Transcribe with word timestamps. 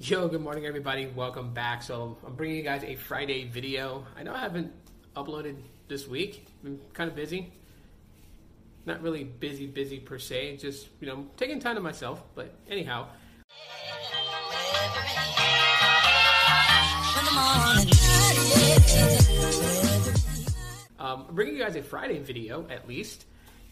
Yo, 0.00 0.26
good 0.26 0.40
morning, 0.40 0.66
everybody. 0.66 1.06
Welcome 1.06 1.54
back. 1.54 1.80
So, 1.80 2.18
I'm 2.26 2.34
bringing 2.34 2.56
you 2.56 2.64
guys 2.64 2.82
a 2.82 2.96
Friday 2.96 3.44
video. 3.44 4.04
I 4.18 4.24
know 4.24 4.34
I 4.34 4.40
haven't 4.40 4.72
uploaded 5.14 5.54
this 5.86 6.08
week. 6.08 6.48
Been 6.64 6.80
kind 6.94 7.08
of 7.08 7.14
busy. 7.14 7.52
Not 8.86 9.02
really 9.02 9.22
busy, 9.22 9.66
busy 9.68 10.00
per 10.00 10.18
se. 10.18 10.56
Just 10.56 10.88
you 11.00 11.06
know, 11.06 11.28
taking 11.36 11.60
time 11.60 11.76
to 11.76 11.80
myself. 11.80 12.24
But 12.34 12.52
anyhow. 12.68 13.06
Um, 20.98 21.26
I'm 21.28 21.34
bringing 21.36 21.54
you 21.54 21.62
guys 21.62 21.76
a 21.76 21.82
Friday 21.84 22.18
video 22.18 22.66
at 22.68 22.88
least, 22.88 23.26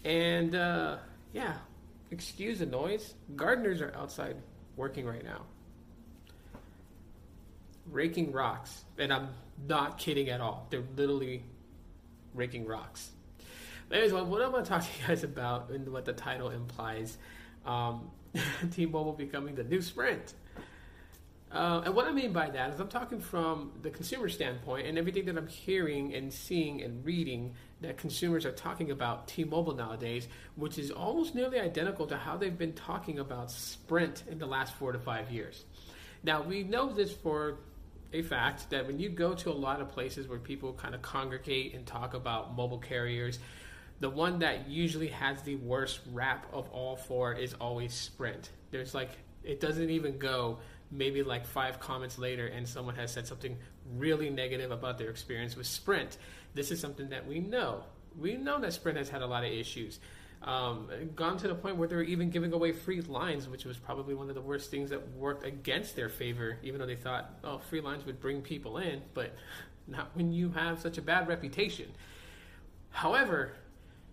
and 0.04 0.54
uh, 0.54 0.98
yeah, 1.32 1.56
excuse 2.12 2.60
the 2.60 2.66
noise. 2.66 3.14
Gardeners 3.34 3.80
are 3.80 3.92
outside 3.96 4.36
working 4.76 5.04
right 5.04 5.24
now 5.24 5.42
raking 7.90 8.32
rocks, 8.32 8.84
and 8.98 9.12
I'm 9.12 9.28
not 9.66 9.98
kidding 9.98 10.28
at 10.28 10.40
all. 10.40 10.66
They're 10.70 10.84
literally 10.96 11.44
raking 12.34 12.66
rocks. 12.66 13.10
But 13.88 13.98
anyways, 13.98 14.12
what 14.12 14.42
I'm 14.42 14.50
going 14.50 14.64
to 14.64 14.68
talk 14.68 14.82
to 14.82 14.88
you 15.00 15.06
guys 15.08 15.24
about, 15.24 15.70
and 15.70 15.88
what 15.92 16.04
the 16.04 16.12
title 16.12 16.50
implies, 16.50 17.18
um, 17.66 18.10
T-Mobile 18.72 19.12
becoming 19.12 19.54
the 19.54 19.64
new 19.64 19.82
Sprint. 19.82 20.34
Uh, 21.50 21.82
and 21.84 21.94
what 21.94 22.06
I 22.06 22.12
mean 22.12 22.32
by 22.32 22.48
that 22.48 22.72
is 22.72 22.80
I'm 22.80 22.88
talking 22.88 23.20
from 23.20 23.72
the 23.82 23.90
consumer 23.90 24.30
standpoint 24.30 24.86
and 24.86 24.96
everything 24.96 25.26
that 25.26 25.36
I'm 25.36 25.46
hearing 25.46 26.14
and 26.14 26.32
seeing 26.32 26.80
and 26.80 27.04
reading 27.04 27.54
that 27.82 27.98
consumers 27.98 28.46
are 28.46 28.52
talking 28.52 28.90
about 28.90 29.28
T-Mobile 29.28 29.74
nowadays, 29.74 30.28
which 30.56 30.78
is 30.78 30.90
almost 30.90 31.34
nearly 31.34 31.60
identical 31.60 32.06
to 32.06 32.16
how 32.16 32.38
they've 32.38 32.56
been 32.56 32.72
talking 32.72 33.18
about 33.18 33.50
Sprint 33.50 34.22
in 34.30 34.38
the 34.38 34.46
last 34.46 34.72
four 34.76 34.92
to 34.92 34.98
five 34.98 35.30
years. 35.30 35.66
Now 36.22 36.40
we 36.40 36.62
know 36.62 36.90
this 36.90 37.12
for 37.12 37.58
a 38.12 38.22
fact 38.22 38.70
that 38.70 38.86
when 38.86 38.98
you 38.98 39.08
go 39.08 39.34
to 39.34 39.50
a 39.50 39.54
lot 39.54 39.80
of 39.80 39.88
places 39.88 40.28
where 40.28 40.38
people 40.38 40.72
kind 40.72 40.94
of 40.94 41.02
congregate 41.02 41.74
and 41.74 41.86
talk 41.86 42.14
about 42.14 42.56
mobile 42.56 42.78
carriers, 42.78 43.38
the 44.00 44.10
one 44.10 44.40
that 44.40 44.68
usually 44.68 45.08
has 45.08 45.42
the 45.42 45.56
worst 45.56 46.00
rap 46.12 46.46
of 46.52 46.68
all 46.70 46.96
four 46.96 47.32
is 47.34 47.54
always 47.54 47.94
Sprint. 47.94 48.50
There's 48.70 48.94
like, 48.94 49.10
it 49.44 49.60
doesn't 49.60 49.90
even 49.90 50.18
go 50.18 50.58
maybe 50.90 51.22
like 51.22 51.46
five 51.46 51.80
comments 51.80 52.18
later 52.18 52.46
and 52.46 52.68
someone 52.68 52.94
has 52.96 53.12
said 53.12 53.26
something 53.26 53.56
really 53.96 54.28
negative 54.28 54.70
about 54.70 54.98
their 54.98 55.08
experience 55.08 55.56
with 55.56 55.66
Sprint. 55.66 56.18
This 56.54 56.70
is 56.70 56.80
something 56.80 57.08
that 57.10 57.26
we 57.26 57.40
know. 57.40 57.84
We 58.18 58.36
know 58.36 58.60
that 58.60 58.72
Sprint 58.74 58.98
has 58.98 59.08
had 59.08 59.22
a 59.22 59.26
lot 59.26 59.44
of 59.44 59.52
issues 59.52 60.00
um, 60.44 60.88
gone 61.14 61.36
to 61.38 61.48
the 61.48 61.54
point 61.54 61.76
where 61.76 61.88
they 61.88 61.96
were 61.96 62.02
even 62.02 62.30
giving 62.30 62.52
away 62.52 62.72
free 62.72 63.00
lines, 63.00 63.48
which 63.48 63.64
was 63.64 63.76
probably 63.76 64.14
one 64.14 64.28
of 64.28 64.34
the 64.34 64.40
worst 64.40 64.70
things 64.70 64.90
that 64.90 65.12
worked 65.12 65.44
against 65.44 65.94
their 65.96 66.08
favor, 66.08 66.58
even 66.62 66.80
though 66.80 66.86
they 66.86 66.96
thought, 66.96 67.38
oh, 67.44 67.58
free 67.58 67.80
lines 67.80 68.04
would 68.06 68.20
bring 68.20 68.42
people 68.42 68.78
in, 68.78 69.02
but 69.14 69.34
not 69.86 70.10
when 70.14 70.32
you 70.32 70.50
have 70.50 70.80
such 70.80 70.98
a 70.98 71.02
bad 71.02 71.28
reputation. 71.28 71.90
However, 72.90 73.52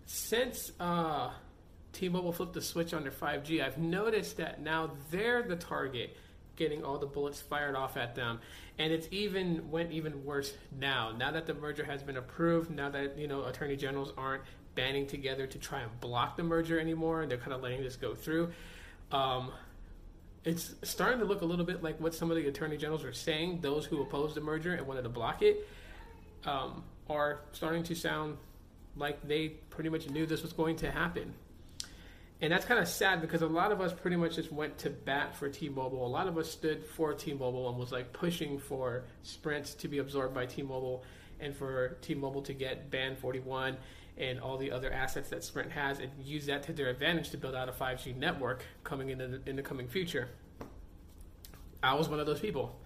since 0.06 0.72
uh, 0.80 1.30
T-Mobile 1.92 2.32
flipped 2.32 2.54
the 2.54 2.62
switch 2.62 2.94
on 2.94 3.02
their 3.02 3.12
5G, 3.12 3.64
I've 3.64 3.78
noticed 3.78 4.38
that 4.38 4.60
now 4.60 4.90
they're 5.10 5.42
the 5.42 5.56
target 5.56 6.16
getting 6.56 6.84
all 6.84 6.98
the 6.98 7.06
bullets 7.06 7.40
fired 7.40 7.74
off 7.74 7.96
at 7.96 8.14
them 8.14 8.38
and 8.78 8.92
it's 8.92 9.08
even 9.10 9.70
went 9.70 9.90
even 9.92 10.22
worse 10.26 10.52
now 10.78 11.10
now 11.16 11.30
that 11.30 11.46
the 11.46 11.54
merger 11.54 11.84
has 11.84 12.02
been 12.02 12.18
approved 12.18 12.70
now 12.70 12.90
that 12.90 13.16
you 13.16 13.26
know 13.26 13.44
attorney 13.44 13.76
generals 13.76 14.12
aren't 14.18 14.42
banding 14.80 15.06
together 15.06 15.46
to 15.46 15.58
try 15.58 15.80
and 15.80 16.00
block 16.00 16.38
the 16.38 16.42
merger 16.42 16.80
anymore, 16.80 17.26
they're 17.26 17.36
kind 17.36 17.52
of 17.52 17.60
letting 17.60 17.82
this 17.82 17.96
go 17.96 18.14
through. 18.14 18.50
Um, 19.12 19.52
it's 20.42 20.74
starting 20.84 21.18
to 21.18 21.26
look 21.26 21.42
a 21.42 21.44
little 21.44 21.66
bit 21.66 21.82
like 21.82 22.00
what 22.00 22.14
some 22.14 22.30
of 22.30 22.36
the 22.38 22.46
attorney 22.48 22.78
generals 22.78 23.04
are 23.04 23.12
saying. 23.12 23.60
Those 23.60 23.84
who 23.84 24.00
opposed 24.00 24.34
the 24.36 24.40
merger 24.40 24.72
and 24.72 24.86
wanted 24.86 25.02
to 25.02 25.10
block 25.10 25.42
it 25.42 25.68
um, 26.46 26.82
are 27.10 27.40
starting 27.52 27.82
to 27.84 27.94
sound 27.94 28.38
like 28.96 29.20
they 29.28 29.48
pretty 29.68 29.90
much 29.90 30.08
knew 30.08 30.24
this 30.24 30.40
was 30.40 30.54
going 30.54 30.76
to 30.76 30.90
happen. 30.90 31.34
And 32.40 32.50
that's 32.50 32.64
kind 32.64 32.80
of 32.80 32.88
sad 32.88 33.20
because 33.20 33.42
a 33.42 33.46
lot 33.46 33.72
of 33.72 33.82
us 33.82 33.92
pretty 33.92 34.16
much 34.16 34.36
just 34.36 34.50
went 34.50 34.78
to 34.78 34.88
bat 34.88 35.36
for 35.36 35.50
T-Mobile. 35.50 36.06
A 36.06 36.08
lot 36.08 36.26
of 36.26 36.38
us 36.38 36.50
stood 36.50 36.86
for 36.86 37.12
T-Mobile 37.12 37.68
and 37.68 37.76
was 37.78 37.92
like 37.92 38.14
pushing 38.14 38.58
for 38.58 39.04
Sprint 39.24 39.66
to 39.78 39.88
be 39.88 39.98
absorbed 39.98 40.34
by 40.34 40.46
T-Mobile 40.46 41.04
and 41.38 41.54
for 41.54 41.98
T-Mobile 42.00 42.40
to 42.42 42.54
get 42.54 42.90
Band 42.90 43.18
41 43.18 43.76
and 44.20 44.38
all 44.38 44.58
the 44.58 44.70
other 44.70 44.92
assets 44.92 45.30
that 45.30 45.42
Sprint 45.42 45.72
has 45.72 45.98
and 45.98 46.10
use 46.22 46.46
that 46.46 46.62
to 46.64 46.72
their 46.72 46.88
advantage 46.88 47.30
to 47.30 47.38
build 47.38 47.54
out 47.54 47.68
a 47.68 47.72
5G 47.72 48.14
network 48.16 48.64
coming 48.84 49.08
in 49.08 49.18
the, 49.18 49.40
in 49.46 49.56
the 49.56 49.62
coming 49.62 49.88
future. 49.88 50.28
I 51.82 51.94
was 51.94 52.08
one 52.08 52.20
of 52.20 52.26
those 52.26 52.40
people. 52.40 52.78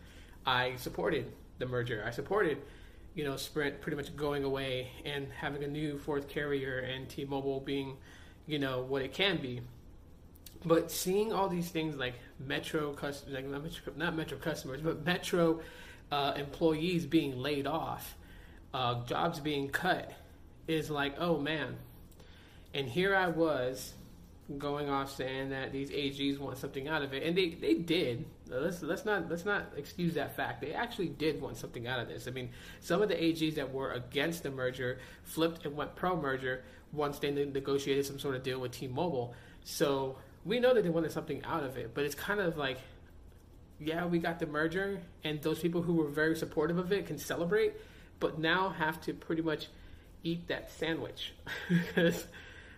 I 0.47 0.77
supported 0.77 1.33
the 1.59 1.67
merger. 1.67 2.05
I 2.07 2.11
supported, 2.11 2.59
you 3.15 3.25
know, 3.25 3.37
Sprint 3.37 3.81
pretty 3.81 3.97
much 3.97 4.15
going 4.15 4.45
away 4.45 4.93
and 5.05 5.27
having 5.33 5.65
a 5.65 5.69
new 5.69 5.99
fourth 5.99 6.29
carrier 6.29 6.79
and 6.79 7.09
T-Mobile 7.09 7.61
being, 7.61 7.97
you 8.47 8.61
know, 8.61 8.83
what 8.83 9.03
it 9.03 9.13
can 9.13 9.39
be. 9.39 9.61
But 10.65 10.91
seeing 10.91 11.33
all 11.33 11.49
these 11.49 11.69
things 11.69 11.97
like 11.97 12.15
Metro 12.39 12.93
customers, 12.93 13.35
like 13.35 13.47
not 13.47 13.65
Metro, 13.65 13.93
not 13.97 14.17
Metro 14.17 14.39
customers, 14.39 14.81
but 14.81 15.05
Metro 15.05 15.61
uh, 16.13 16.35
employees 16.37 17.07
being 17.07 17.37
laid 17.39 17.67
off, 17.67 18.17
uh, 18.73 19.05
jobs 19.05 19.41
being 19.41 19.69
cut, 19.69 20.13
is 20.67 20.91
like, 20.91 21.17
oh 21.19 21.39
man. 21.39 21.77
And 22.73 22.89
here 22.89 23.15
I 23.15 23.29
was 23.29 23.95
going 24.59 24.91
off 24.91 25.15
saying 25.17 25.51
that 25.51 25.73
these 25.73 25.91
AGs 25.91 26.39
want 26.39 26.59
something 26.59 26.87
out 26.89 27.03
of 27.03 27.15
it, 27.15 27.23
and 27.23 27.37
they, 27.37 27.51
they 27.51 27.75
did. 27.75 28.27
Let's 28.49 28.83
let's 28.83 29.05
not 29.05 29.31
let's 29.31 29.45
not 29.45 29.73
excuse 29.77 30.15
that 30.15 30.37
fact. 30.37 30.61
They 30.61 30.73
actually 30.73 31.09
did 31.09 31.41
want 31.41 31.57
something 31.57 31.87
out 31.87 32.01
of 32.01 32.09
this. 32.09 32.29
I 32.29 32.31
mean, 32.31 32.51
some 32.81 33.01
of 33.01 33.09
the 33.09 33.15
AGs 33.15 33.55
that 33.55 33.73
were 33.73 33.93
against 33.93 34.43
the 34.43 34.51
merger 34.51 34.99
flipped 35.23 35.65
and 35.65 35.75
went 35.77 35.97
pro 35.97 36.17
merger 36.17 36.63
once 36.93 37.19
they 37.19 37.31
negotiated 37.31 38.07
some 38.07 38.19
sort 38.19 38.37
of 38.37 38.43
deal 38.43 38.61
with 38.61 38.73
T-Mobile. 38.73 39.35
So 39.65 40.17
we 40.45 40.61
know 40.61 40.75
that 40.75 40.85
they 40.85 40.91
wanted 40.91 41.11
something 41.11 41.43
out 41.45 41.65
of 41.65 41.77
it, 41.77 41.93
but 41.95 42.05
it's 42.05 42.15
kind 42.15 42.41
of 42.41 42.57
like, 42.57 42.79
yeah, 43.81 44.07
we 44.07 44.19
got 44.19 44.39
the 44.39 44.47
merger, 44.47 45.01
and 45.25 45.41
those 45.43 45.59
people 45.59 45.83
who 45.83 45.95
were 45.95 46.09
very 46.09 46.37
supportive 46.37 46.79
of 46.79 46.93
it 46.93 47.07
can 47.07 47.19
celebrate, 47.19 47.73
but 48.21 48.39
now 48.39 48.69
have 48.69 49.01
to 49.03 49.15
pretty 49.15 49.43
much 49.43 49.69
eat 50.25 50.49
that 50.49 50.71
sandwich. 50.73 51.33
Because 51.69 52.27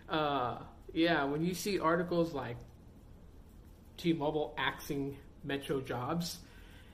uh, 0.09 0.57
yeah 0.93 1.23
when 1.25 1.43
you 1.43 1.53
see 1.53 1.79
articles 1.79 2.33
like 2.33 2.57
t-mobile 3.97 4.53
axing 4.57 5.17
metro 5.43 5.81
jobs 5.81 6.39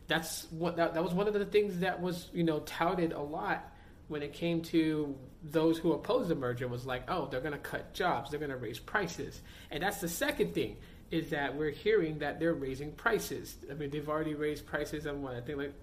that's 0.07 0.47
what 0.51 0.77
that, 0.77 0.93
that 0.93 1.03
was 1.03 1.13
one 1.13 1.27
of 1.27 1.33
the 1.33 1.45
things 1.45 1.79
that 1.79 2.01
was 2.01 2.29
you 2.33 2.43
know 2.43 2.59
touted 2.61 3.11
a 3.11 3.21
lot 3.21 3.71
when 4.07 4.21
it 4.21 4.33
came 4.33 4.61
to 4.61 5.15
those 5.43 5.77
who 5.77 5.93
opposed 5.93 6.29
the 6.29 6.35
merger 6.35 6.67
was 6.67 6.85
like 6.85 7.09
oh 7.09 7.27
they're 7.27 7.41
going 7.41 7.53
to 7.53 7.57
cut 7.57 7.93
jobs 7.93 8.29
they're 8.29 8.39
going 8.39 8.51
to 8.51 8.57
raise 8.57 8.79
prices. 8.79 9.41
And 9.71 9.83
that's 9.83 10.01
the 10.01 10.09
second 10.09 10.53
thing 10.53 10.77
is 11.11 11.29
that 11.29 11.55
we're 11.55 11.69
hearing 11.71 12.19
that 12.19 12.39
they're 12.39 12.53
raising 12.53 12.91
prices. 12.91 13.55
I 13.69 13.73
mean 13.75 13.89
they've 13.89 14.09
already 14.09 14.33
raised 14.33 14.65
prices 14.65 15.05
on 15.07 15.21
what 15.21 15.35
i 15.35 15.41
think 15.41 15.57
like 15.57 15.73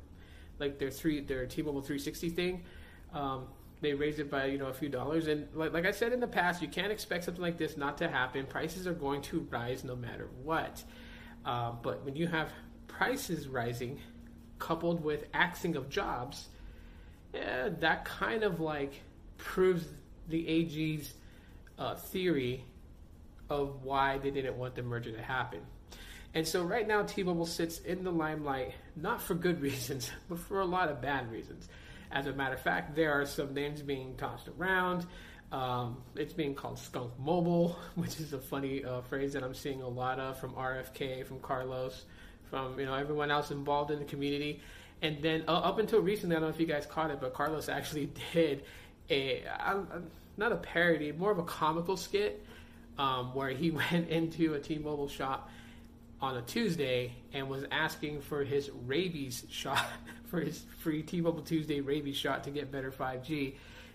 like 0.58 0.78
their 0.78 0.90
three 0.90 1.20
their 1.20 1.46
t-mobile 1.46 1.80
360 1.80 2.30
thing. 2.30 2.64
Um, 3.14 3.46
they 3.80 3.94
raised 3.94 4.18
it 4.18 4.30
by 4.30 4.46
you 4.46 4.58
know 4.58 4.66
a 4.66 4.74
few 4.74 4.88
dollars. 4.88 5.26
And 5.26 5.48
like, 5.54 5.72
like 5.72 5.86
i 5.86 5.90
said 5.90 6.12
in 6.12 6.20
the 6.20 6.26
past 6.26 6.62
you 6.62 6.68
can't 6.68 6.92
expect 6.92 7.24
something 7.24 7.42
like 7.42 7.58
this 7.58 7.76
not 7.76 7.98
to 7.98 8.08
happen. 8.08 8.46
Prices 8.46 8.86
are 8.86 8.94
going 8.94 9.22
to 9.22 9.46
rise 9.50 9.84
no 9.84 9.96
matter 9.96 10.28
what. 10.42 10.82
Uh, 11.44 11.72
but 11.82 12.04
when 12.04 12.16
you 12.16 12.26
have 12.26 12.50
prices 12.88 13.48
rising 13.48 13.98
coupled 14.58 15.02
with 15.02 15.24
axing 15.32 15.74
of 15.74 15.88
jobs 15.88 16.48
yeah, 17.32 17.70
that 17.78 18.04
kind 18.04 18.42
of 18.42 18.60
like 18.60 19.00
proves 19.38 19.86
the 20.28 20.46
ag's 20.48 21.14
uh, 21.78 21.94
theory 21.94 22.64
of 23.48 23.84
why 23.84 24.18
they 24.18 24.30
didn't 24.30 24.56
want 24.56 24.74
the 24.74 24.82
merger 24.82 25.12
to 25.12 25.22
happen. 25.22 25.60
And 26.34 26.46
so 26.46 26.62
right 26.62 26.86
now 26.86 27.02
t-mobile 27.02 27.46
sits 27.46 27.78
in 27.80 28.04
the 28.04 28.10
limelight 28.10 28.74
not 28.96 29.22
for 29.22 29.34
good 29.34 29.60
reasons 29.62 30.10
but 30.28 30.38
for 30.38 30.60
a 30.60 30.64
lot 30.64 30.88
of 30.88 31.00
bad 31.00 31.30
reasons 31.30 31.68
as 32.12 32.26
a 32.26 32.32
matter 32.32 32.54
of 32.54 32.60
fact, 32.60 32.94
there 32.94 33.12
are 33.12 33.24
some 33.26 33.54
names 33.54 33.82
being 33.82 34.16
tossed 34.16 34.48
around. 34.48 35.06
Um, 35.52 35.98
it's 36.14 36.32
being 36.32 36.54
called 36.54 36.78
skunk 36.78 37.12
mobile, 37.18 37.76
which 37.94 38.20
is 38.20 38.32
a 38.32 38.38
funny 38.38 38.84
uh, 38.84 39.00
phrase 39.02 39.32
that 39.32 39.42
I'm 39.42 39.54
seeing 39.54 39.82
a 39.82 39.88
lot 39.88 40.18
of 40.20 40.38
from 40.38 40.52
RFK, 40.52 41.26
from 41.26 41.40
Carlos, 41.40 42.04
from 42.48 42.78
you 42.78 42.86
know 42.86 42.94
everyone 42.94 43.30
else 43.30 43.50
involved 43.50 43.90
in 43.90 43.98
the 43.98 44.04
community. 44.04 44.60
And 45.02 45.22
then 45.22 45.44
uh, 45.48 45.52
up 45.52 45.78
until 45.78 46.00
recently, 46.00 46.36
I 46.36 46.40
don't 46.40 46.50
know 46.50 46.54
if 46.54 46.60
you 46.60 46.66
guys 46.66 46.86
caught 46.86 47.10
it, 47.10 47.20
but 47.20 47.32
Carlos 47.34 47.68
actually 47.70 48.10
did 48.32 48.64
a, 49.08 49.42
a 49.42 49.84
not 50.36 50.52
a 50.52 50.56
parody, 50.56 51.12
more 51.12 51.30
of 51.30 51.38
a 51.38 51.44
comical 51.44 51.96
skit 51.96 52.44
um, 52.98 53.34
where 53.34 53.50
he 53.50 53.70
went 53.92 54.08
into 54.08 54.54
a 54.54 54.60
T-Mobile 54.60 55.08
shop 55.08 55.50
on 56.22 56.36
a 56.36 56.42
Tuesday 56.42 57.12
and 57.32 57.48
was 57.48 57.64
asking 57.70 58.20
for 58.20 58.44
his 58.44 58.70
rabies 58.86 59.44
shot 59.50 59.86
for 60.26 60.40
his 60.40 60.64
free 60.78 61.02
T-Mobile 61.02 61.42
Tuesday 61.42 61.80
rabies 61.80 62.16
shot 62.16 62.44
to 62.44 62.50
get 62.50 62.70
better 62.70 62.90
5G, 62.90 63.54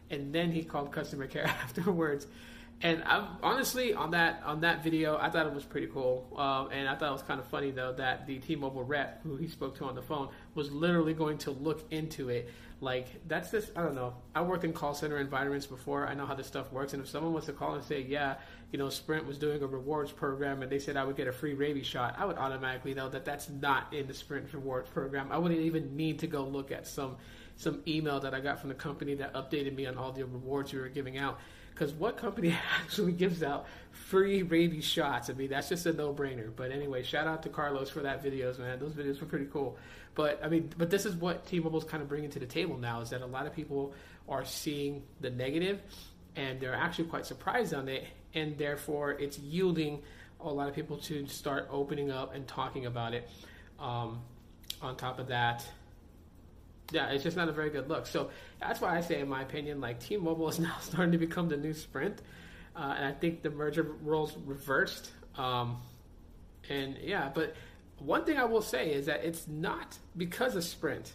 and 0.10 0.33
then 0.33 0.51
he 0.51 0.63
called 0.63 0.92
customer 0.92 1.27
care 1.27 1.45
afterwards. 1.63 2.27
And 2.81 3.04
I'm 3.06 3.27
honestly 3.42 3.94
on 3.94 4.12
that 4.12 4.44
on 4.45 4.62
that 4.62 4.83
video, 4.83 5.18
I 5.18 5.30
thought 5.30 5.45
it 5.45 5.54
was 5.54 5.63
pretty 5.63 5.88
cool, 5.88 6.27
um, 6.36 6.69
and 6.72 6.89
I 6.89 6.95
thought 6.95 7.10
it 7.10 7.13
was 7.13 7.22
kind 7.22 7.39
of 7.39 7.48
funny 7.48 7.72
though 7.72 7.94
that 7.94 8.27
the 8.27 8.39
T-Mobile 8.39 8.83
rep 8.83 9.24
who 9.24 9.38
he 9.38 9.48
spoke 9.48 9.77
to 9.77 9.86
on 9.86 9.95
the 9.95 10.01
phone 10.01 10.27
was 10.56 10.72
literally 10.72 11.13
going 11.13 11.38
to 11.39 11.51
look 11.51 11.86
into 11.92 12.30
it. 12.30 12.50
Like 12.86 13.08
that's 13.28 13.50
this. 13.50 13.72
I 13.76 13.82
don't 13.82 13.96
know. 13.96 14.14
I 14.36 14.44
worked 14.44 14.64
in 14.64 14.72
call 14.72 14.94
center 14.94 15.18
environments 15.18 15.66
before. 15.66 16.08
I 16.08 16.14
know 16.14 16.28
how 16.28 16.36
this 16.36 16.46
stuff 16.46 16.72
works, 16.72 16.94
and 16.94 17.02
if 17.02 17.10
someone 17.10 17.34
was 17.34 17.46
to 17.46 17.52
call 17.52 17.74
and 17.74 17.84
say, 17.84 18.02
"Yeah, 18.02 18.36
you 18.72 18.78
know, 18.78 18.90
Sprint 18.90 19.26
was 19.26 19.40
doing 19.40 19.64
a 19.64 19.66
rewards 19.66 20.12
program," 20.12 20.62
and 20.62 20.72
they 20.72 20.78
said 20.78 20.96
I 20.96 21.04
would 21.04 21.18
get 21.18 21.28
a 21.28 21.32
free 21.32 21.56
rabies 21.56 21.88
shot, 21.88 22.14
I 22.16 22.26
would 22.26 22.38
automatically 22.38 22.94
know 22.94 23.10
that 23.10 23.26
that's 23.26 23.50
not 23.50 23.92
in 23.92 24.06
the 24.06 24.14
Sprint 24.14 24.54
rewards 24.54 24.88
program. 24.88 25.32
I 25.32 25.40
wouldn't 25.40 25.62
even 25.62 25.98
need 25.98 26.20
to 26.20 26.28
go 26.28 26.46
look 26.46 26.72
at 26.72 26.86
some 26.86 27.18
some 27.56 27.82
email 27.88 28.20
that 28.20 28.36
I 28.36 28.40
got 28.40 28.60
from 28.60 28.70
the 28.70 28.76
company 28.76 29.16
that 29.16 29.34
updated 29.34 29.76
me 29.76 29.88
on 29.88 29.98
all 29.98 30.12
the 30.12 30.24
rewards 30.24 30.72
we 30.72 30.80
were 30.80 30.88
giving 30.88 31.18
out 31.18 31.40
because 31.75 31.94
what 31.94 32.18
company 32.18 32.57
actually 32.81 33.12
gives 33.12 33.44
out 33.44 33.68
free 33.92 34.42
rabies 34.44 34.86
shots? 34.86 35.30
I 35.30 35.33
mean, 35.33 35.50
that's 35.50 35.69
just 35.69 35.86
a 35.86 35.94
no-brainer. 35.94 36.50
But 36.56 36.72
anyway, 36.72 37.04
shout 37.04 37.27
out 37.27 37.44
to 37.44 37.50
Carlos 37.50 37.89
for 37.89 38.00
that 38.01 38.24
videos, 38.24 38.57
man. 38.57 38.80
Those 38.80 38.94
videos 38.94 39.19
were 39.19 39.27
pretty 39.27 39.48
cool. 39.51 39.77
But 40.16 40.39
I 40.42 40.48
mean, 40.48 40.72
but 40.77 40.89
this 40.89 41.06
is 41.06 41.16
what 41.16 41.45
T-Mobile's 41.45 41.83
kind 41.83 42.01
of 42.01 42.07
bringing 42.07 42.30
to 42.31 42.39
the 42.39 42.45
table 42.45 42.77
now 42.77 43.01
is 43.01 43.10
that 43.10 43.22
a 43.22 43.25
lot 43.25 43.45
of 43.45 43.54
people 43.54 43.94
are 44.30 44.45
seeing 44.45 45.04
the 45.19 45.30
negative, 45.30 45.81
and 46.36 46.60
they're 46.60 46.74
actually 46.74 47.06
quite 47.06 47.25
surprised 47.25 47.74
on 47.74 47.89
it, 47.89 48.06
and 48.33 48.57
therefore 48.57 49.12
it's 49.12 49.38
yielding 49.38 50.01
a 50.39 50.50
lot 50.50 50.69
of 50.69 50.75
people 50.75 50.98
to 50.98 51.27
start 51.27 51.68
opening 51.69 52.12
up 52.12 52.33
and 52.33 52.48
talking 52.48 52.86
about 52.86 53.13
it. 53.13 53.30
Um, 53.80 54.22
on 54.81 54.95
top 54.95 55.19
of 55.19 55.27
that, 55.27 55.66
yeah, 56.92 57.08
it's 57.08 57.24
just 57.24 57.38
not 57.38 57.50
a 57.50 57.52
very 57.52 57.70
good 57.70 57.90
look. 57.90 58.06
So 58.06 58.30
that's 58.60 58.82
why 58.82 58.96
I 58.96 59.02
say, 59.02 59.20
in 59.20 59.30
my 59.30 59.42
opinion, 59.42 59.82
like 59.82 60.00
T-Mobile 60.00 60.50
is 60.50 60.60
now 60.60 60.76
starting 60.82 61.12
to 61.14 61.18
become 61.18 61.50
the 61.50 61.58
new 61.58 61.74
Sprint, 61.74 62.22
uh, 62.76 62.94
and 62.98 63.06
I 63.06 63.12
think 63.12 63.42
the 63.42 63.50
merger 63.50 63.84
roles 64.02 64.36
reversed. 64.46 65.12
Um, 65.38 65.78
and 66.70 66.98
yeah, 67.02 67.30
but 67.34 67.56
one 68.00 68.26
thing 68.26 68.38
I 68.38 68.46
will 68.46 68.62
say 68.62 68.92
is 68.92 69.06
that 69.06 69.24
it's 69.24 69.48
not 69.48 69.98
because 70.18 70.56
of 70.56 70.64
Sprint 70.64 71.14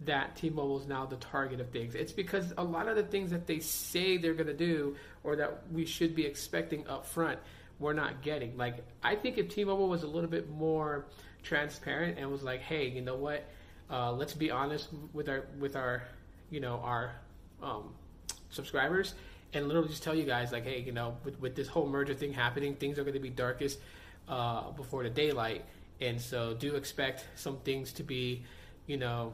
that 0.00 0.36
T-Mobile 0.36 0.80
is 0.80 0.86
now 0.86 1.06
the 1.06 1.16
target 1.16 1.60
of 1.60 1.70
things. 1.70 1.94
It's 1.94 2.12
because 2.12 2.52
a 2.58 2.64
lot 2.64 2.88
of 2.88 2.96
the 2.96 3.04
things 3.04 3.30
that 3.30 3.46
they 3.46 3.60
say 3.60 4.16
they're 4.16 4.34
going 4.34 4.48
to 4.48 4.52
do 4.52 4.96
or 5.22 5.36
that 5.36 5.62
we 5.72 5.86
should 5.86 6.14
be 6.14 6.26
expecting 6.26 6.86
up 6.88 7.06
front, 7.06 7.38
we're 7.78 7.92
not 7.92 8.22
getting. 8.22 8.56
Like 8.56 8.84
I 9.02 9.14
think 9.16 9.38
if 9.38 9.48
T-Mobile 9.48 9.88
was 9.88 10.02
a 10.02 10.06
little 10.06 10.30
bit 10.30 10.50
more 10.50 11.06
transparent 11.42 12.18
and 12.18 12.30
was 12.30 12.42
like, 12.42 12.60
"Hey, 12.60 12.88
you 12.88 13.00
know 13.00 13.16
what? 13.16 13.44
Uh, 13.90 14.12
let's 14.12 14.34
be 14.34 14.50
honest 14.50 14.88
with 15.12 15.28
our 15.28 15.44
with 15.58 15.76
our 15.76 16.02
you 16.50 16.60
know 16.60 16.80
our 16.82 17.12
um, 17.62 17.92
subscribers 18.50 19.14
and 19.52 19.66
literally 19.68 19.88
just 19.88 20.02
tell 20.02 20.14
you 20.14 20.24
guys 20.24 20.52
like 20.52 20.64
hey 20.64 20.80
you 20.80 20.92
know 20.92 21.16
with, 21.24 21.38
with 21.40 21.54
this 21.54 21.68
whole 21.68 21.86
merger 21.86 22.14
thing 22.14 22.32
happening 22.32 22.74
things 22.74 22.98
are 22.98 23.02
going 23.02 23.14
to 23.14 23.20
be 23.20 23.30
darkest 23.30 23.78
uh, 24.28 24.70
before 24.72 25.02
the 25.02 25.10
daylight. 25.10 25.64
And 26.00 26.20
so 26.20 26.54
do 26.54 26.74
expect 26.74 27.24
some 27.36 27.58
things 27.58 27.92
to 27.94 28.02
be 28.02 28.44
you 28.86 28.96
know 28.96 29.32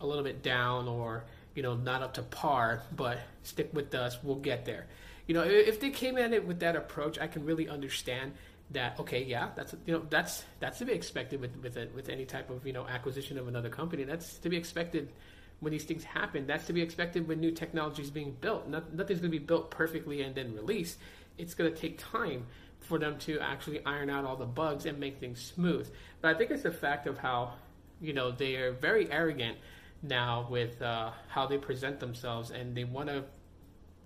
a 0.00 0.06
little 0.06 0.24
bit 0.24 0.42
down 0.42 0.88
or 0.88 1.24
you 1.54 1.62
know 1.62 1.74
not 1.74 2.02
up 2.02 2.14
to 2.14 2.22
par 2.22 2.82
but 2.96 3.18
stick 3.42 3.70
with 3.72 3.94
us. 3.94 4.18
We'll 4.22 4.36
get 4.36 4.64
there. 4.64 4.86
You 5.26 5.34
know 5.34 5.42
if 5.42 5.78
they 5.78 5.90
came 5.90 6.18
at 6.18 6.32
it 6.32 6.44
with 6.44 6.58
that 6.58 6.74
approach 6.74 7.16
i 7.20 7.28
can 7.28 7.44
really 7.44 7.68
understand 7.68 8.32
that 8.72 8.98
okay, 9.00 9.24
yeah, 9.24 9.48
that's 9.54 9.74
you 9.86 9.94
know 9.94 10.02
that's 10.08 10.44
that's 10.60 10.78
to 10.78 10.84
be 10.84 10.92
expected 10.92 11.40
with 11.40 11.56
with 11.62 11.76
a, 11.76 11.88
with 11.94 12.08
any 12.08 12.24
type 12.24 12.50
of 12.50 12.66
you 12.66 12.72
know 12.72 12.86
acquisition 12.86 13.38
of 13.38 13.48
another 13.48 13.68
company. 13.68 14.04
That's 14.04 14.38
to 14.38 14.48
be 14.48 14.56
expected 14.56 15.12
when 15.60 15.72
these 15.72 15.84
things 15.84 16.04
happen. 16.04 16.46
That's 16.46 16.66
to 16.66 16.72
be 16.72 16.82
expected 16.82 17.26
when 17.28 17.40
new 17.40 17.50
technology 17.50 18.02
is 18.02 18.10
being 18.10 18.36
built. 18.40 18.68
Not, 18.68 18.94
nothing's 18.94 19.20
going 19.20 19.32
to 19.32 19.38
be 19.38 19.44
built 19.44 19.70
perfectly 19.70 20.22
and 20.22 20.34
then 20.34 20.54
released. 20.54 20.98
It's 21.36 21.54
going 21.54 21.72
to 21.72 21.78
take 21.78 21.98
time 21.98 22.46
for 22.80 22.98
them 22.98 23.18
to 23.20 23.38
actually 23.40 23.84
iron 23.84 24.08
out 24.08 24.24
all 24.24 24.36
the 24.36 24.46
bugs 24.46 24.86
and 24.86 24.98
make 24.98 25.20
things 25.20 25.40
smooth. 25.40 25.90
But 26.22 26.34
I 26.34 26.38
think 26.38 26.50
it's 26.50 26.62
the 26.62 26.70
fact 26.70 27.06
of 27.06 27.18
how 27.18 27.54
you 28.00 28.12
know 28.12 28.30
they 28.30 28.56
are 28.56 28.72
very 28.72 29.10
arrogant 29.10 29.58
now 30.02 30.46
with 30.50 30.80
uh, 30.80 31.10
how 31.28 31.46
they 31.46 31.58
present 31.58 32.00
themselves, 32.00 32.50
and 32.50 32.74
they 32.74 32.84
want 32.84 33.08
to 33.08 33.24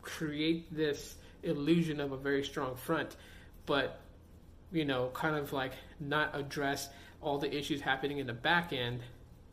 create 0.02 0.74
this 0.74 1.16
illusion 1.42 2.00
of 2.00 2.12
a 2.12 2.16
very 2.16 2.42
strong 2.44 2.74
front, 2.76 3.16
but 3.66 4.00
you 4.74 4.84
know, 4.84 5.10
kind 5.14 5.36
of 5.36 5.52
like 5.52 5.72
not 6.00 6.36
address 6.36 6.88
all 7.22 7.38
the 7.38 7.56
issues 7.56 7.80
happening 7.80 8.18
in 8.18 8.26
the 8.26 8.34
back 8.34 8.72
end. 8.72 9.00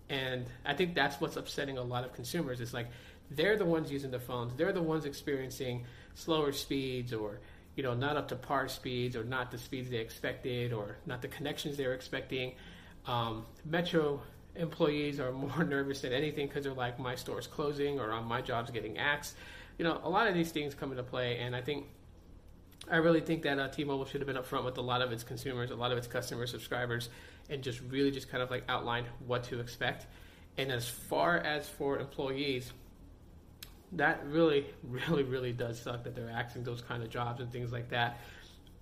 And 0.09 0.45
I 0.65 0.73
think 0.73 0.95
that's 0.95 1.21
what's 1.21 1.37
upsetting 1.37 1.77
a 1.77 1.83
lot 1.83 2.03
of 2.03 2.11
consumers. 2.13 2.59
It's 2.59 2.73
like 2.73 2.87
they're 3.29 3.55
the 3.55 3.65
ones 3.65 3.91
using 3.91 4.11
the 4.11 4.19
phones, 4.19 4.53
they're 4.55 4.73
the 4.73 4.81
ones 4.81 5.05
experiencing 5.05 5.85
slower 6.15 6.51
speeds 6.51 7.13
or 7.13 7.39
you 7.75 7.83
know 7.83 7.93
not 7.93 8.17
up 8.17 8.27
to 8.27 8.35
par 8.35 8.67
speeds 8.67 9.15
or 9.15 9.23
not 9.23 9.49
the 9.49 9.57
speeds 9.57 9.89
they 9.89 9.97
expected 9.97 10.73
or 10.73 10.97
not 11.05 11.21
the 11.21 11.29
connections 11.29 11.77
they 11.77 11.87
were 11.87 11.93
expecting. 11.93 12.53
Um, 13.05 13.45
Metro 13.63 14.21
employees 14.55 15.19
are 15.19 15.31
more 15.45 15.63
nervous 15.63 16.01
than 16.01 16.13
anything 16.13 16.47
because 16.47 16.65
they're 16.65 16.73
like 16.73 16.99
my 16.99 17.15
store's 17.15 17.47
closing 17.47 17.99
or 17.99 18.19
my 18.21 18.41
job's 18.41 18.71
getting 18.71 18.97
axed. 18.97 19.35
You 19.77 19.85
know, 19.85 20.01
a 20.03 20.09
lot 20.09 20.27
of 20.27 20.33
these 20.33 20.51
things 20.51 20.75
come 20.75 20.91
into 20.91 21.03
play, 21.03 21.37
and 21.37 21.55
I 21.55 21.61
think 21.61 21.85
I 22.91 22.97
really 22.97 23.21
think 23.21 23.43
that 23.43 23.57
uh, 23.57 23.69
T-Mobile 23.69 24.05
should 24.05 24.19
have 24.19 24.27
been 24.27 24.35
upfront 24.35 24.65
with 24.65 24.77
a 24.77 24.81
lot 24.81 25.01
of 25.01 25.13
its 25.13 25.23
consumers, 25.23 25.71
a 25.71 25.75
lot 25.75 25.93
of 25.93 25.97
its 25.97 26.07
customer 26.07 26.45
subscribers, 26.45 27.09
and 27.49 27.63
just 27.63 27.79
really 27.89 28.11
just 28.11 28.29
kind 28.29 28.43
of 28.43 28.51
like 28.51 28.65
outlined 28.67 29.07
what 29.25 29.45
to 29.45 29.61
expect. 29.61 30.07
And 30.57 30.69
as 30.69 30.89
far 30.89 31.37
as 31.37 31.69
for 31.69 31.99
employees, 31.99 32.73
that 33.93 34.21
really, 34.27 34.65
really, 34.83 35.23
really 35.23 35.53
does 35.53 35.79
suck 35.79 36.03
that 36.03 36.15
they're 36.15 36.29
asking 36.29 36.65
those 36.65 36.81
kind 36.81 37.01
of 37.01 37.09
jobs 37.09 37.39
and 37.39 37.49
things 37.49 37.71
like 37.71 37.89
that. 37.91 38.19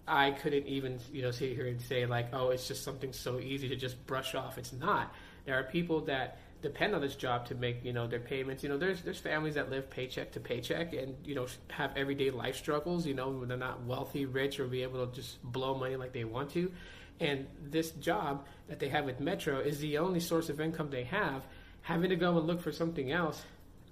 I 0.08 0.32
couldn't 0.32 0.66
even, 0.66 1.00
you 1.14 1.22
know, 1.22 1.30
sit 1.30 1.54
here 1.54 1.68
and 1.68 1.80
say 1.80 2.08
like, 2.08 2.30
oh, 2.34 2.50
it's 2.50 2.68
just 2.68 2.84
something 2.84 3.14
so 3.14 3.40
easy 3.40 3.70
to 3.70 3.76
just 3.76 4.04
brush 4.08 4.34
off. 4.34 4.58
It's 4.58 4.74
not. 4.74 5.14
There 5.46 5.54
are 5.54 5.64
people 5.64 6.02
that 6.02 6.40
depend 6.62 6.94
on 6.94 7.02
this 7.02 7.16
job 7.16 7.46
to 7.48 7.56
make 7.56 7.84
you 7.84 7.94
know 7.94 8.08
their 8.08 8.20
payments. 8.20 8.64
You 8.64 8.70
know, 8.70 8.78
there's 8.78 9.02
there's 9.02 9.20
families 9.20 9.56
that 9.56 9.70
live 9.70 9.90
paycheck 9.90 10.32
to 10.34 10.40
paycheck 10.40 10.94
and 10.94 11.16
you 11.26 11.36
know 11.36 11.48
have 11.70 11.96
everyday 11.96 12.32
life 12.32 12.56
struggles. 12.56 13.06
You 13.06 13.14
know, 13.14 13.46
they're 13.46 13.58
not 13.58 13.84
wealthy, 13.84 14.26
rich, 14.26 14.60
or 14.60 14.68
be 14.68 14.84
able 14.84 15.06
to 15.06 15.14
just 15.14 15.42
blow 15.44 15.76
money 15.76 15.96
like 15.96 16.14
they 16.14 16.26
want 16.26 16.52
to. 16.52 16.72
And 17.20 17.48
this 17.62 17.92
job 17.92 18.46
that 18.68 18.80
they 18.80 18.90
have 18.90 19.06
with 19.06 19.20
Metro 19.20 19.60
is 19.60 19.80
the 19.80 19.98
only 19.98 20.20
source 20.20 20.50
of 20.50 20.62
income 20.62 20.90
they 20.90 21.04
have. 21.06 21.44
Having 21.82 22.12
to 22.12 22.16
go 22.16 22.38
and 22.38 22.48
look 22.48 22.62
for 22.62 22.72
something 22.72 23.12
else, 23.12 23.44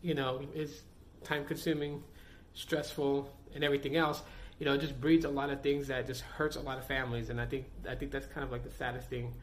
you 0.02 0.14
know, 0.14 0.42
is 0.54 0.84
time 1.24 1.46
consuming, 1.46 2.04
stressful, 2.54 3.30
and 3.54 3.64
everything 3.64 3.96
else. 3.96 4.22
You 4.60 4.66
know, 4.66 4.74
it 4.74 4.82
just 4.82 5.00
breeds 5.00 5.26
a 5.26 5.30
lot 5.30 5.50
of 5.50 5.62
things 5.62 5.88
that 5.88 6.08
just 6.08 6.22
hurts 6.22 6.56
a 6.56 6.62
lot 6.62 6.78
of 6.78 6.86
families. 6.86 7.30
And 7.30 7.40
I 7.40 7.46
think 7.46 7.66
I 7.88 7.96
think 7.96 8.12
that's 8.12 8.28
kind 8.28 8.44
of 8.44 8.52
like 8.52 8.64
the 8.64 8.72
saddest 8.72 9.10
thing 9.10 9.34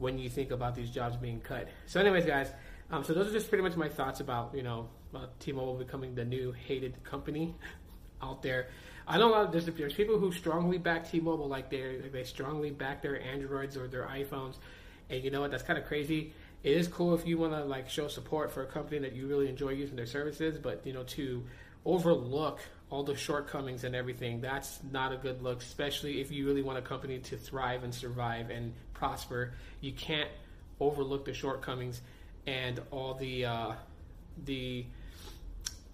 when 0.00 0.18
you 0.18 0.28
think 0.28 0.50
about 0.50 0.74
these 0.74 0.90
jobs 0.90 1.16
being 1.16 1.40
cut. 1.40 1.68
So, 1.86 2.00
anyways, 2.00 2.24
guys, 2.24 2.50
um, 2.90 3.04
so 3.04 3.12
those 3.12 3.28
are 3.28 3.32
just 3.32 3.48
pretty 3.48 3.62
much 3.62 3.76
my 3.76 3.88
thoughts 3.88 4.20
about 4.20 4.54
you 4.54 4.62
know 4.62 4.88
about 5.12 5.38
T-Mobile 5.40 5.74
becoming 5.74 6.14
the 6.14 6.24
new 6.24 6.52
hated 6.52 7.02
company 7.04 7.54
out 8.22 8.42
there. 8.42 8.68
I 9.06 9.18
know 9.18 9.28
a 9.28 9.32
lot 9.32 9.46
of 9.46 9.52
there's, 9.52 9.66
there's 9.66 9.94
people 9.94 10.18
who 10.18 10.32
strongly 10.32 10.78
back 10.78 11.08
T-Mobile, 11.08 11.48
like 11.48 11.70
they 11.70 12.00
they 12.12 12.24
strongly 12.24 12.70
back 12.70 13.02
their 13.02 13.20
Androids 13.22 13.76
or 13.76 13.86
their 13.86 14.06
iPhones, 14.06 14.56
and 15.08 15.22
you 15.22 15.30
know 15.30 15.42
what? 15.42 15.50
That's 15.50 15.62
kind 15.62 15.78
of 15.78 15.86
crazy. 15.86 16.32
It 16.62 16.76
is 16.76 16.88
cool 16.88 17.14
if 17.14 17.26
you 17.26 17.38
want 17.38 17.52
to 17.52 17.64
like 17.64 17.88
show 17.88 18.08
support 18.08 18.50
for 18.50 18.62
a 18.62 18.66
company 18.66 18.98
that 19.00 19.14
you 19.14 19.26
really 19.26 19.48
enjoy 19.48 19.70
using 19.70 19.96
their 19.96 20.06
services, 20.06 20.58
but 20.58 20.84
you 20.84 20.92
know 20.92 21.04
to 21.04 21.44
overlook 21.84 22.60
all 22.90 23.04
the 23.04 23.14
shortcomings 23.14 23.84
and 23.84 23.94
everything, 23.94 24.40
that's 24.40 24.80
not 24.90 25.12
a 25.12 25.16
good 25.16 25.42
look, 25.42 25.62
especially 25.62 26.20
if 26.20 26.32
you 26.32 26.44
really 26.44 26.62
want 26.62 26.76
a 26.76 26.82
company 26.82 27.18
to 27.20 27.36
thrive 27.36 27.84
and 27.84 27.94
survive 27.94 28.50
and 28.50 28.74
prosper. 29.00 29.54
You 29.80 29.92
can't 29.92 30.28
overlook 30.78 31.24
the 31.24 31.32
shortcomings 31.32 32.02
and 32.46 32.80
all 32.90 33.14
the 33.14 33.46
uh, 33.46 33.72
the 34.44 34.84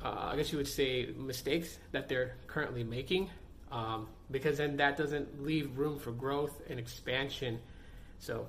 uh, 0.05 0.31
I 0.33 0.37
guess 0.37 0.53
you 0.53 0.59
would 0.59 0.69
say 0.69 1.09
mistakes 1.17 1.79
that 1.93 2.09
they're 2.09 2.35
currently 2.49 2.85
making, 2.85 3.31
um, 3.73 4.09
because 4.31 4.59
then 4.59 4.77
that 4.77 4.97
doesn't 4.97 5.43
leave 5.43 5.79
room 5.79 5.99
for 5.99 6.11
growth 6.11 6.61
and 6.69 6.79
expansion. 6.79 7.61
So, 8.19 8.47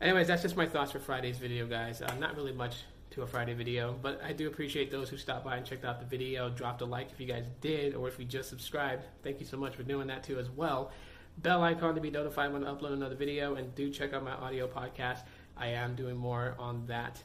anyways, 0.00 0.28
that's 0.28 0.42
just 0.42 0.56
my 0.56 0.66
thoughts 0.66 0.92
for 0.92 1.00
Friday's 1.00 1.38
video, 1.38 1.66
guys. 1.66 2.00
Uh, 2.00 2.14
not 2.18 2.36
really 2.36 2.52
much 2.52 2.76
to 3.10 3.22
a 3.22 3.26
Friday 3.26 3.54
video. 3.54 3.96
But 4.00 4.20
I 4.24 4.32
do 4.32 4.46
appreciate 4.46 4.90
those 4.90 5.08
who 5.08 5.16
stopped 5.16 5.44
by 5.44 5.56
and 5.56 5.66
checked 5.66 5.84
out 5.84 6.00
the 6.00 6.06
video, 6.06 6.50
dropped 6.50 6.82
a 6.82 6.84
like 6.84 7.10
if 7.10 7.20
you 7.20 7.26
guys 7.26 7.44
did, 7.60 7.94
or 7.94 8.08
if 8.08 8.18
you 8.18 8.24
just 8.24 8.48
subscribed. 8.48 9.04
Thank 9.22 9.40
you 9.40 9.46
so 9.46 9.56
much 9.56 9.74
for 9.76 9.82
doing 9.82 10.06
that 10.08 10.22
too 10.22 10.38
as 10.38 10.48
well. 10.50 10.92
Bell 11.42 11.62
icon 11.62 11.94
to 11.94 12.00
be 12.00 12.10
notified 12.10 12.52
when 12.52 12.64
I 12.64 12.70
upload 12.72 12.92
another 12.92 13.14
video, 13.14 13.54
and 13.54 13.74
do 13.74 13.90
check 13.90 14.12
out 14.12 14.24
my 14.24 14.32
audio 14.32 14.66
podcast. 14.66 15.20
I 15.56 15.68
am 15.68 15.94
doing 15.94 16.16
more 16.16 16.54
on 16.58 16.86
that 16.86 17.22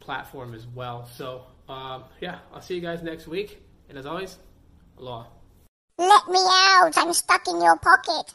platform 0.00 0.54
as 0.54 0.66
well. 0.66 1.06
So 1.06 1.46
um, 1.68 2.04
yeah, 2.20 2.38
I'll 2.52 2.60
see 2.60 2.74
you 2.74 2.80
guys 2.80 3.02
next 3.02 3.26
week. 3.26 3.62
And 3.88 3.98
as 3.98 4.06
always, 4.06 4.36
aloha. 4.98 5.26
Let 5.98 6.28
me 6.28 6.40
out! 6.40 6.92
I'm 6.96 7.12
stuck 7.12 7.46
in 7.48 7.62
your 7.62 7.76
pocket. 7.76 8.34